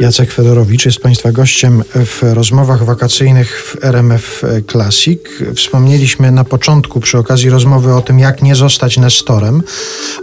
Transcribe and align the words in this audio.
Jacek 0.00 0.32
Fedorowicz 0.32 0.86
jest 0.86 1.00
Państwa 1.00 1.32
gościem 1.32 1.82
w 1.94 2.22
rozmowach 2.22 2.84
wakacyjnych 2.84 3.62
w 3.62 3.84
RMF 3.84 4.42
Classic. 4.70 5.20
Wspomnieliśmy 5.56 6.30
na 6.30 6.44
początku 6.44 7.00
przy 7.00 7.18
okazji 7.18 7.50
rozmowy 7.50 7.94
o 7.94 8.02
tym, 8.02 8.18
jak 8.18 8.42
nie 8.42 8.54
zostać 8.54 8.96
nestorem, 8.96 9.62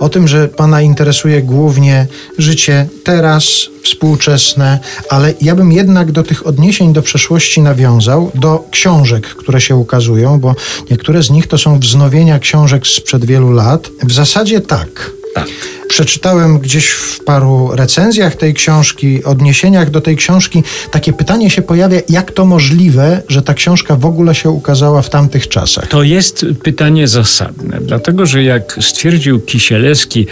o 0.00 0.08
tym, 0.08 0.28
że 0.28 0.48
Pana 0.48 0.82
interesuje 0.82 1.42
głównie 1.42 2.06
życie 2.38 2.88
teraz, 3.04 3.44
współczesne, 3.84 4.78
ale 5.10 5.34
ja 5.40 5.54
bym 5.54 5.72
jednak 5.72 6.12
do 6.12 6.22
tych 6.22 6.46
odniesień 6.46 6.92
do 6.92 7.02
przeszłości 7.02 7.60
nawiązał, 7.60 8.30
do 8.34 8.64
książek, 8.70 9.26
które 9.26 9.60
się 9.60 9.76
ukazują, 9.76 10.40
bo 10.40 10.54
niektóre 10.90 11.22
z 11.22 11.30
nich 11.30 11.46
to 11.46 11.58
są 11.58 11.80
wznowienia 11.80 12.38
książek 12.38 12.86
sprzed 12.86 13.24
wielu 13.24 13.52
lat. 13.52 13.88
W 14.02 14.12
zasadzie 14.12 14.60
tak. 14.60 15.10
Tak. 15.36 15.48
Przeczytałem 15.88 16.58
gdzieś 16.58 16.88
w 16.88 17.24
paru 17.24 17.70
recenzjach 17.72 18.36
tej 18.36 18.54
książki, 18.54 19.24
odniesieniach 19.24 19.90
do 19.90 20.00
tej 20.00 20.16
książki, 20.16 20.62
takie 20.90 21.12
pytanie 21.12 21.50
się 21.50 21.62
pojawia, 21.62 22.00
jak 22.08 22.32
to 22.32 22.44
możliwe, 22.44 23.22
że 23.28 23.42
ta 23.42 23.54
książka 23.54 23.96
w 23.96 24.06
ogóle 24.06 24.34
się 24.34 24.50
ukazała 24.50 25.02
w 25.02 25.10
tamtych 25.10 25.48
czasach? 25.48 25.86
To 25.86 26.02
jest 26.02 26.46
pytanie 26.62 27.08
zasadne, 27.08 27.78
dlatego 27.80 28.26
że 28.26 28.42
jak 28.42 28.78
stwierdził 28.80 29.40
Kisielewski 29.40 30.26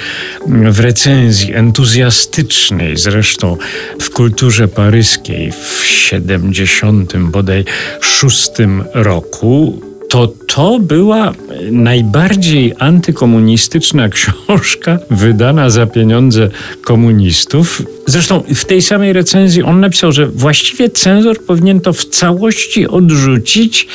w 0.46 0.80
recenzji 0.80 1.55
entuzjastycznej, 1.55 2.96
zresztą 2.96 3.57
w 4.01 4.10
kulturze 4.10 4.68
paryskiej 4.68 5.52
w 5.52 5.87
70 5.87 7.16
bodaj 7.16 7.65
6 8.01 8.51
roku, 8.95 9.80
to 10.14 10.28
to 10.46 10.78
była 10.78 11.32
najbardziej 11.70 12.73
antykomunistyczna 12.78 14.09
książka 14.14 14.98
wydana 15.10 15.70
za 15.70 15.87
pieniądze 15.87 16.48
komunistów. 16.84 17.82
Zresztą 18.06 18.42
w 18.54 18.64
tej 18.64 18.82
samej 18.82 19.12
recenzji 19.12 19.62
on 19.62 19.80
napisał, 19.80 20.12
że 20.12 20.27
właściwie 20.27 20.90
cenzor 20.90 21.45
powinien 21.45 21.80
to 21.80 21.93
w 21.93 22.04
całości 22.04 22.88
odrzucić, 22.88 23.87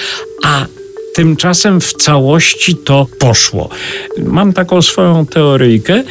a 0.44 0.66
tymczasem 1.16 1.82
w 1.82 1.94
całości 1.94 2.76
to 2.76 3.08
poszło. 3.20 3.70
Mam 4.18 4.54
taką 4.54 4.82
swoją 4.82 5.26
teoryjkę, 5.26 6.04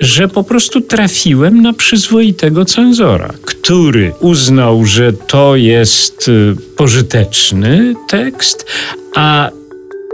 że 0.00 0.28
po 0.28 0.44
prostu 0.44 0.80
trafiłem 0.80 1.62
na 1.62 1.72
przyzwoitego 1.72 2.64
cenzora, 2.64 3.30
który 3.44 4.12
uznał, 4.20 4.84
że 4.84 5.12
to 5.12 5.56
jest 5.56 6.28
y, 6.28 6.56
pożyteczny 6.76 7.94
tekst, 8.08 8.66
a 9.14 9.50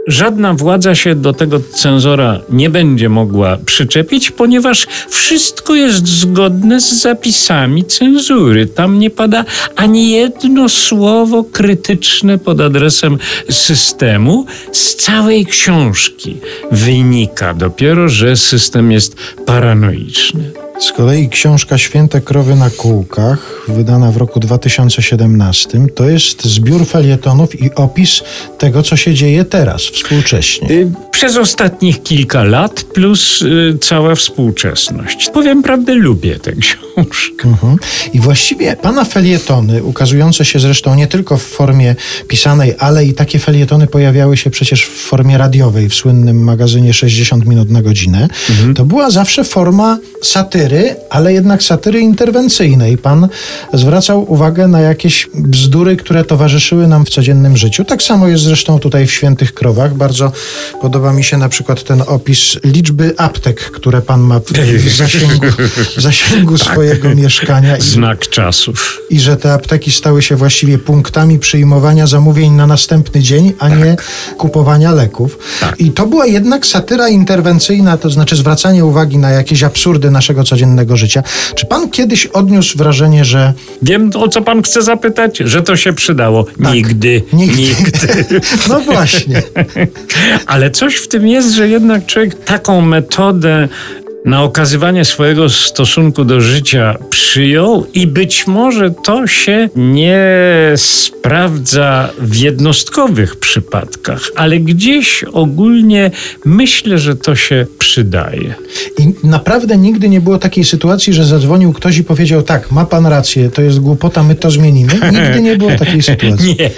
Żadna 0.07 0.55
władza 0.55 0.95
się 0.95 1.15
do 1.15 1.33
tego 1.33 1.61
cenzora 1.75 2.41
nie 2.49 2.71
będzie 2.71 3.09
mogła 3.09 3.59
przyczepić, 3.67 4.31
ponieważ 4.31 4.87
wszystko 5.09 5.75
jest 5.75 6.09
zgodne 6.09 6.81
z 6.81 7.03
zapisami 7.03 7.85
cenzury. 7.85 8.67
Tam 8.67 8.99
nie 8.99 9.11
pada 9.11 9.45
ani 9.77 10.11
jedno 10.11 10.69
słowo 10.69 11.45
krytyczne 11.45 12.39
pod 12.39 12.61
adresem 12.61 13.19
systemu. 13.51 14.47
Z 14.73 14.97
całej 14.97 15.47
książki 15.47 16.37
wynika 16.73 17.55
dopiero, 17.55 18.09
że 18.09 18.37
system 18.37 18.93
jest 18.93 19.17
paranoiczny. 19.47 20.70
Z 20.81 20.93
kolei 20.93 21.29
książka 21.29 21.79
Święte 21.79 22.21
krowy 22.21 22.55
na 22.55 22.71
kółkach, 22.71 23.65
wydana 23.69 24.13
w 24.13 24.17
roku 24.17 24.41
2017, 24.41 25.87
to 25.95 26.09
jest 26.09 26.45
zbiór 26.45 26.87
felietonów 26.87 27.63
i 27.63 27.75
opis 27.75 28.23
tego, 28.59 28.83
co 28.83 28.97
się 28.97 29.15
dzieje 29.15 29.45
teraz, 29.45 29.83
współcześnie. 29.83 30.71
Y, 30.71 30.91
przez 31.21 31.37
ostatnich 31.37 32.03
kilka 32.03 32.45
lat 32.45 32.83
plus 32.83 33.43
y, 33.43 33.79
cała 33.81 34.15
współczesność. 34.15 35.31
Powiem 35.35 35.63
prawdę, 35.63 35.95
lubię 35.95 36.39
tę 36.39 36.53
książkę. 36.53 37.49
Mhm. 37.49 37.77
I 38.13 38.21
właściwie 38.21 38.77
pana 38.77 39.05
felietony, 39.05 39.83
ukazujące 39.83 40.45
się 40.45 40.59
zresztą 40.59 40.95
nie 40.95 41.07
tylko 41.07 41.37
w 41.37 41.43
formie 41.43 41.95
pisanej, 42.29 42.75
ale 42.79 43.05
i 43.05 43.15
takie 43.15 43.39
felietony 43.39 43.87
pojawiały 43.87 44.37
się 44.37 44.51
przecież 44.51 44.85
w 44.85 44.89
formie 44.89 45.39
radiowej 45.39 45.89
w 45.89 45.95
słynnym 45.95 46.45
magazynie 46.45 46.95
60 46.95 47.47
minut 47.47 47.71
na 47.71 47.83
godzinę, 47.83 48.29
mhm. 48.51 48.75
to 48.75 48.85
była 48.85 49.11
zawsze 49.11 49.45
forma 49.45 49.99
satyry 50.23 50.97
ale 51.11 51.33
jednak 51.33 51.63
satyry 51.63 52.01
interwencyjnej. 52.01 52.99
Pan 52.99 53.29
zwracał 53.73 54.33
uwagę 54.33 54.69
na 54.69 54.81
jakieś 54.81 55.29
bzdury, 55.35 55.97
które 55.97 56.25
towarzyszyły 56.25 56.89
nam 56.89 57.05
w 57.05 57.11
codziennym 57.11 57.57
życiu. 57.57 57.85
Tak 57.85 58.03
samo 58.03 58.29
jest 58.29 58.45
zresztą 58.45 58.79
tutaj 58.79 59.07
w 59.07 59.13
Świętych 59.13 59.55
Krowach. 59.55 59.95
Bardzo 59.95 60.33
podoba 60.81 61.10
mi 61.13 61.25
się 61.25 61.39
na 61.39 61.49
przykład 61.49 61.85
ten 61.85 62.03
opis 62.07 62.59
liczby 62.65 63.15
aptek, 63.17 63.61
które 63.61 64.03
pan 64.03 64.21
ma 64.21 64.41
w 64.85 64.97
zasięgu, 64.97 65.47
w 65.97 66.01
zasięgu 66.01 66.59
tak. 66.59 66.73
swojego 66.73 67.15
mieszkania. 67.15 67.77
I, 67.77 67.83
Znak 67.83 68.29
czasów. 68.29 69.01
I 69.11 69.21
że 69.21 69.37
te 69.37 69.53
apteki 69.53 69.93
stały 69.93 70.23
się 70.23 70.37
właściwie 70.37 70.79
punktami 70.79 71.39
przyjmowania 71.39 72.07
zamówień 72.07 72.53
na 72.53 72.67
następny 72.67 73.21
dzień, 73.21 73.53
a 73.59 73.69
tak. 73.71 73.79
nie 73.79 73.97
kupowania 74.39 74.93
leków. 74.93 75.39
Tak. 75.61 75.81
I 75.81 75.91
to 75.91 76.07
była 76.07 76.27
jednak 76.27 76.67
satyra 76.67 77.09
interwencyjna, 77.09 77.97
to 77.97 78.11
znaczy 78.11 78.37
zwracanie 78.37 78.85
uwagi 78.85 79.19
na 79.19 79.31
jakieś 79.31 79.63
absurdy 79.63 80.11
naszego 80.11 80.45
codziennego 80.45 80.61
codziennego 80.61 80.97
życia. 80.97 81.23
Czy 81.55 81.67
pan 81.67 81.91
kiedyś 81.91 82.27
odniósł 82.27 82.79
wrażenie, 82.79 83.25
że. 83.25 83.53
Wiem, 83.83 84.11
o 84.15 84.29
co 84.29 84.43
pan 84.43 84.63
chce 84.63 84.83
zapytać, 84.83 85.39
że 85.39 85.63
to 85.63 85.77
się 85.77 85.93
przydało. 85.93 86.45
Tak. 86.45 86.75
Nigdy. 86.75 87.23
Nigdy. 87.33 87.63
Nigdy. 87.63 88.25
no 88.69 88.81
właśnie. 88.81 89.43
Ale 90.47 90.71
coś 90.71 91.00
w 91.01 91.09
tym 91.09 91.29
jest, 91.29 91.51
że 91.51 91.69
jednak 91.69 92.07
człowiek 92.07 92.45
taką 92.45 92.81
metodę 92.81 93.69
na 94.25 94.43
okazywanie 94.43 95.05
swojego 95.05 95.49
stosunku 95.49 96.25
do 96.25 96.41
życia 96.41 96.99
przyjął 97.11 97.87
i 97.95 98.07
być 98.07 98.47
może 98.47 98.91
to 98.91 99.27
się 99.27 99.69
nie 99.77 100.21
sprawdza 100.77 102.11
w 102.19 102.37
jednostkowych 102.37 103.37
przypadkach, 103.37 104.23
ale 104.37 104.59
gdzieś 104.59 105.25
ogólnie 105.33 106.11
myślę, 106.45 106.99
że 106.99 107.17
to 107.17 107.35
się 107.37 107.67
przydaje. 107.79 108.55
I 108.99 109.27
naprawdę 109.27 109.77
nigdy 109.77 110.09
nie 110.09 110.21
było 110.21 110.39
takiej 110.39 110.65
sytuacji, 110.65 111.13
że 111.13 111.25
zadzwonił 111.25 111.73
ktoś 111.73 111.99
i 111.99 112.05
powiedział: 112.05 112.43
Tak, 112.43 112.71
ma 112.71 112.85
pan 112.85 113.07
rację, 113.07 113.51
to 113.51 113.63
jest 113.63 113.81
głupota, 113.81 114.23
my 114.23 114.35
to 114.35 114.51
zmienimy. 114.51 114.93
Nigdy 115.13 115.43
nie 115.43 115.57
było 115.57 115.71
takiej 115.71 116.03
sytuacji. 116.13 116.57
Nie, 116.57 116.71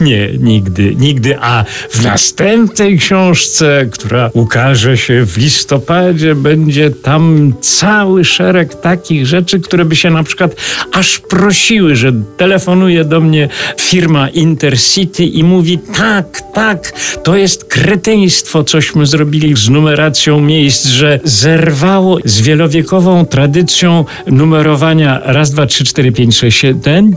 nie, 0.00 0.30
nigdy, 0.38 0.94
nigdy. 0.98 1.38
A 1.40 1.64
w 1.90 2.04
następnej 2.04 2.98
książce, 2.98 3.86
która 3.90 4.30
ukaże 4.32 4.96
się 4.96 5.26
w 5.26 5.36
listopadzie, 5.36 6.34
będzie 6.34 6.75
będzie 6.76 7.00
tam 7.02 7.52
cały 7.60 8.24
szereg 8.24 8.74
takich 8.74 9.26
rzeczy, 9.26 9.60
które 9.60 9.84
by 9.84 9.96
się 9.96 10.10
na 10.10 10.22
przykład 10.22 10.56
aż 10.92 11.18
prosiły, 11.18 11.96
że 11.96 12.12
telefonuje 12.36 13.04
do 13.04 13.20
mnie 13.20 13.48
firma 13.80 14.28
Intercity 14.28 15.24
i 15.24 15.44
mówi 15.44 15.78
tak, 15.96 16.42
tak, 16.54 16.92
to 17.24 17.36
jest 17.36 17.64
kretyństwo, 17.64 18.64
cośmy 18.64 19.06
zrobili 19.06 19.56
z 19.56 19.68
numeracją 19.68 20.40
miejsc, 20.40 20.86
że 20.86 21.20
zerwało 21.24 22.18
z 22.24 22.40
wielowiekową 22.40 23.26
tradycją 23.26 24.04
numerowania 24.26 25.20
raz, 25.24 25.50
dwa, 25.50 25.66
trzy, 25.66 25.84
cztery, 25.84 26.12
pięć, 26.12 26.36
sześć, 26.36 26.58
siedem, 26.58 27.16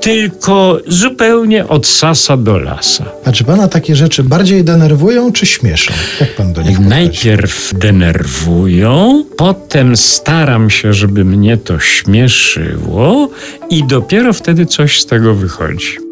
tylko 0.00 0.78
zupełnie 0.86 1.68
od 1.68 1.86
sasa 1.86 2.36
do 2.36 2.58
lasa. 2.58 3.04
A 3.24 3.32
czy 3.32 3.44
pana 3.44 3.68
takie 3.68 3.96
rzeczy 3.96 4.24
bardziej 4.24 4.64
denerwują, 4.64 5.32
czy 5.32 5.46
śmieszą? 5.46 5.92
Jak 6.20 6.36
pan 6.36 6.52
do 6.52 6.62
nich 6.62 6.78
Najpierw 6.78 7.72
denerwują, 7.74 8.85
potem 9.36 9.96
staram 9.96 10.70
się, 10.70 10.92
żeby 10.92 11.24
mnie 11.24 11.56
to 11.56 11.78
śmieszyło 11.78 13.30
i 13.70 13.84
dopiero 13.84 14.32
wtedy 14.32 14.66
coś 14.66 15.00
z 15.00 15.06
tego 15.06 15.34
wychodzi. 15.34 16.05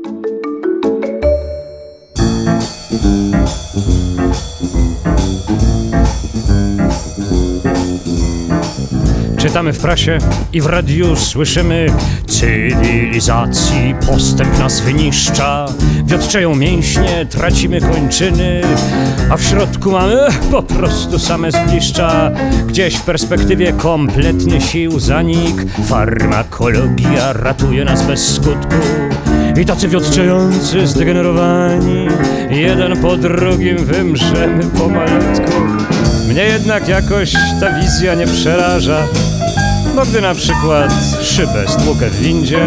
Czytamy 9.55 9.73
w 9.73 9.79
prasie 9.79 10.19
i 10.53 10.61
w 10.61 10.67
radiu 10.67 11.17
słyszymy 11.17 11.87
Cywilizacji. 12.27 13.95
Postęp 14.07 14.59
nas 14.59 14.81
wyniszcza. 14.81 15.67
Wiotczeją 16.05 16.55
mięśnie, 16.55 17.27
tracimy 17.31 17.81
kończyny 17.81 18.63
A 19.31 19.37
w 19.37 19.43
środku 19.43 19.91
mamy 19.91 20.17
po 20.51 20.63
prostu 20.63 21.19
same 21.19 21.51
zgliszcza. 21.53 22.31
Gdzieś 22.67 22.97
w 22.97 23.03
perspektywie 23.03 23.73
kompletny 23.73 24.61
sił 24.61 25.01
zanik. 25.01 25.63
Farmakologia 25.85 27.33
ratuje 27.33 27.85
nas 27.85 28.07
bez 28.07 28.35
skutku. 28.35 28.77
I 29.61 29.65
tacy 29.65 29.89
wiotczający, 29.89 30.87
zdegenerowani. 30.87 32.09
Jeden 32.51 32.97
po 32.97 33.17
drugim 33.17 33.77
wymrzemy 33.77 34.65
pomalutku 34.79 35.53
Mnie 36.29 36.45
jednak 36.45 36.89
jakoś 36.89 37.33
ta 37.61 37.73
wizja 37.73 38.15
nie 38.15 38.27
przeraża 38.27 39.09
Bo 39.97 40.03
gdy 40.03 40.21
na 40.21 40.35
przykład 40.35 40.93
szybę 41.23 41.65
stłukę 41.69 42.11
w 42.11 42.17
windzie 42.17 42.65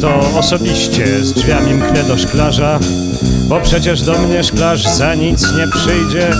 To 0.00 0.20
osobiście 0.38 1.24
z 1.24 1.32
drzwiami 1.32 1.74
mknę 1.74 2.02
do 2.04 2.18
szklarza 2.18 2.78
Bo 3.48 3.60
przecież 3.60 4.02
do 4.02 4.18
mnie 4.18 4.44
szklarz 4.44 4.82
za 4.88 5.14
nic 5.14 5.46
nie 5.58 5.68
przyjdzie 5.68 6.30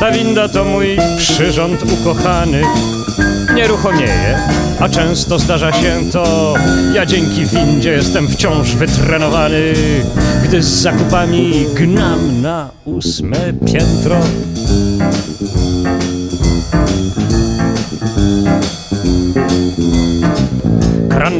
Ta 0.00 0.12
winda 0.12 0.48
to 0.48 0.64
mój 0.64 0.98
przyrząd 1.18 1.92
ukochany 1.92 2.62
nieruchomieje, 3.54 4.38
a 4.80 4.88
często 4.88 5.38
zdarza 5.38 5.72
się 5.72 6.00
to. 6.12 6.54
Ja 6.94 7.06
dzięki 7.06 7.46
windzie 7.46 7.90
jestem 7.90 8.28
wciąż 8.28 8.74
wytrenowany, 8.74 9.72
gdy 10.44 10.62
z 10.62 10.66
zakupami 10.66 11.66
gnam 11.74 12.42
na 12.42 12.70
ósme 12.84 13.36
piętro. 13.66 14.16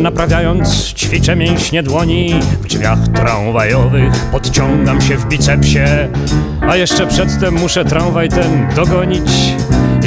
Naprawiając 0.03 0.95
ćwiczę 0.95 1.37
mięśnie 1.37 1.83
dłoni 1.83 2.35
W 2.63 2.67
drzwiach 2.67 3.09
tramwajowych 3.09 4.13
podciągam 4.33 5.01
się 5.01 5.17
w 5.17 5.27
bicepsie 5.27 5.85
A 6.69 6.77
jeszcze 6.77 7.07
przedtem 7.07 7.55
muszę 7.55 7.85
tramwaj 7.85 8.29
ten 8.29 8.69
dogonić. 8.77 9.31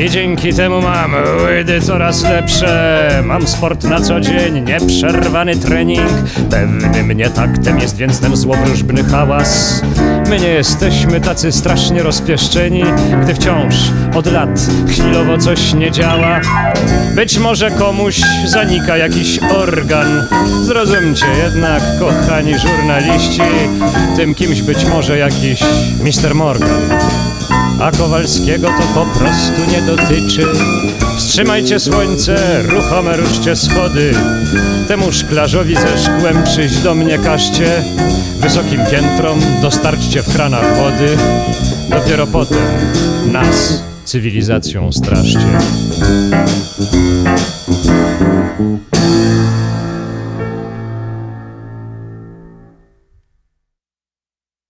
I 0.05 0.09
dzięki 0.09 0.53
temu 0.53 0.81
mam 0.81 1.11
łydy 1.43 1.81
coraz 1.81 2.23
lepsze. 2.23 3.21
Mam 3.25 3.47
sport 3.47 3.83
na 3.83 4.01
co 4.01 4.19
dzień, 4.19 4.65
nieprzerwany 4.65 5.55
trening. 5.55 6.09
Pewnym 6.49 7.05
mnie 7.05 7.29
taktem 7.29 7.79
jest 7.79 7.97
więc 7.97 8.19
ten 8.19 8.35
złowróżbny 8.35 9.03
hałas. 9.03 9.81
My 10.29 10.39
nie 10.39 10.47
jesteśmy 10.47 11.21
tacy 11.21 11.51
strasznie 11.51 12.03
rozpieszczeni 12.03 12.83
Gdy 13.21 13.35
wciąż 13.35 13.75
od 14.15 14.31
lat 14.31 14.59
chwilowo 14.87 15.37
coś 15.37 15.73
nie 15.73 15.91
działa. 15.91 16.41
Być 17.15 17.39
może 17.39 17.71
komuś 17.71 18.21
zanika 18.45 18.97
jakiś 18.97 19.39
organ. 19.39 20.27
Zrozumcie 20.63 21.25
jednak, 21.43 21.83
kochani 21.99 22.59
żurnaliści 22.59 23.41
Tym 24.15 24.35
kimś 24.35 24.61
być 24.61 24.85
może 24.85 25.17
jakiś 25.17 25.63
Mr. 26.03 26.35
Morgan 26.47 26.89
a 27.81 27.91
Kowalskiego 27.91 28.67
to 28.67 28.83
po 28.93 29.19
prostu 29.19 29.71
nie 29.71 29.81
dotyczy. 29.81 30.47
Wstrzymajcie 31.17 31.79
słońce, 31.79 32.63
ruchome 32.63 33.17
ruszcie 33.17 33.55
schody. 33.55 34.11
Temu 34.87 35.11
szklarzowi 35.11 35.75
ze 35.75 35.97
szkłem 35.97 36.43
przyjść 36.43 36.77
do 36.77 36.95
mnie 36.95 37.19
każcie. 37.19 37.83
Wysokim 38.39 38.81
piętrom 38.91 39.39
dostarczcie 39.61 40.23
w 40.23 40.33
kranach 40.33 40.77
wody. 40.77 41.17
Dopiero 41.89 42.27
potem 42.27 42.65
nas 43.31 43.83
cywilizacją 44.05 44.91
straszcie. 44.91 45.47